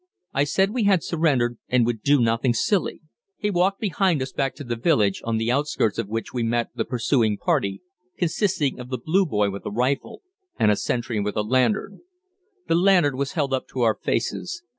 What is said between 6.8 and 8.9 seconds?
pursuing party, consisting of